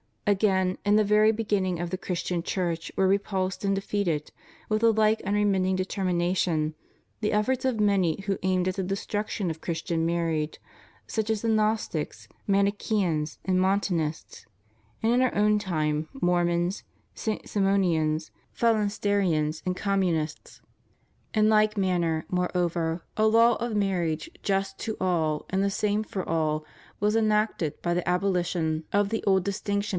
[0.25, 4.31] * Again, in the very beginning of the Christian Church were repulsed and defeated,
[4.69, 6.73] with the like unremitting determination,
[7.19, 10.59] the efforts of many who aimed at the destruction of Christian marriage,
[11.05, 14.45] such as the Gnostics, Manicheans, and Montanists;
[15.03, 16.83] and in our own time Mormons,
[17.13, 17.47] St.
[17.47, 20.61] Simonians, Phalansterians, and Commimists.
[21.33, 26.27] In like manner, moreover, a law of marriage just to all, and the same for
[26.27, 26.65] all,
[27.01, 29.89] was enacted by the abolition of the ^Eph.